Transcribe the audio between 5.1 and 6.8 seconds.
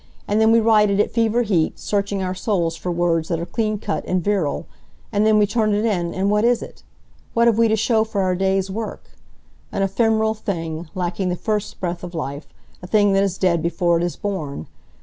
And then we turn it in, and what is